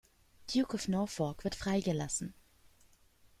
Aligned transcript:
Duke 0.47 0.73
of 0.73 0.87
Norfolk, 0.87 1.43
wieder 1.45 1.55
freigelassen. 1.55 2.33